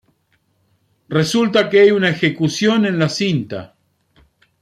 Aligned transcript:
Resulta 1.09 1.69
que 1.69 1.79
hay 1.81 1.91
una 1.91 2.09
ejecución 2.09 2.87
en 2.87 2.97
la 2.97 3.07
cinta. 3.07 3.75